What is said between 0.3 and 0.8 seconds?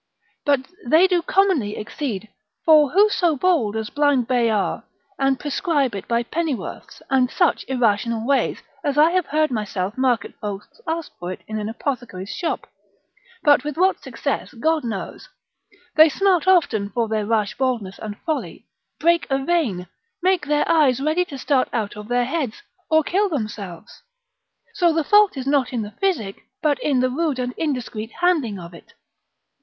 But